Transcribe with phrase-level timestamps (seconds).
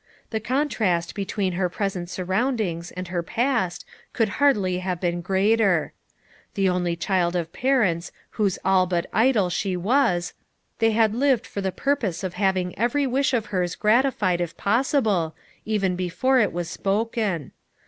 [0.31, 5.93] The contrast be tween her present surroundings and her past could hardly have been greater.
[6.55, 10.33] The only child of parents whose all but idol she was,
[10.79, 15.35] they had lived for the purpose of having every wish of hers gratified if possible,
[15.65, 17.51] even before it was spoken.